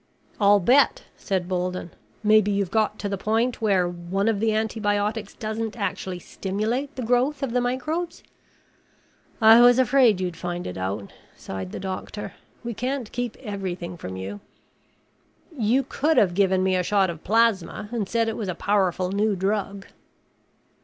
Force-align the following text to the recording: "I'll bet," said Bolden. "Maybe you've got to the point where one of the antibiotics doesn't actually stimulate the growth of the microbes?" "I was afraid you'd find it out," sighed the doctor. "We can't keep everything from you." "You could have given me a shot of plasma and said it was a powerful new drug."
"I'll 0.39 0.59
bet," 0.59 1.03
said 1.15 1.47
Bolden. 1.47 1.91
"Maybe 2.23 2.49
you've 2.49 2.71
got 2.71 2.97
to 2.97 3.07
the 3.07 3.19
point 3.19 3.61
where 3.61 3.87
one 3.87 4.27
of 4.27 4.39
the 4.39 4.51
antibiotics 4.51 5.35
doesn't 5.35 5.77
actually 5.77 6.17
stimulate 6.17 6.95
the 6.95 7.03
growth 7.03 7.43
of 7.43 7.51
the 7.51 7.61
microbes?" 7.61 8.23
"I 9.39 9.61
was 9.61 9.77
afraid 9.77 10.19
you'd 10.19 10.35
find 10.35 10.65
it 10.65 10.75
out," 10.75 11.13
sighed 11.35 11.71
the 11.71 11.79
doctor. 11.79 12.33
"We 12.63 12.73
can't 12.73 13.11
keep 13.11 13.37
everything 13.41 13.95
from 13.95 14.17
you." 14.17 14.39
"You 15.55 15.83
could 15.83 16.17
have 16.17 16.33
given 16.33 16.63
me 16.63 16.75
a 16.75 16.81
shot 16.81 17.11
of 17.11 17.23
plasma 17.23 17.87
and 17.91 18.09
said 18.09 18.27
it 18.27 18.35
was 18.35 18.49
a 18.49 18.55
powerful 18.55 19.11
new 19.11 19.35
drug." 19.35 19.85